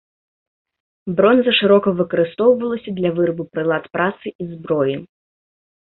Бронза 1.19 1.53
шырока 1.59 1.87
выкарыстоўвалася 2.01 2.89
для 2.99 3.09
вырабу 3.21 3.43
прылад 3.53 3.83
працы 3.95 4.27
і 4.41 4.53
зброі. 4.53 4.95